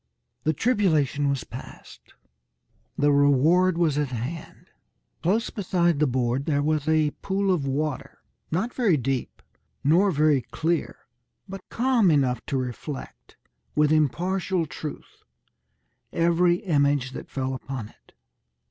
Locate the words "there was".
6.47-6.87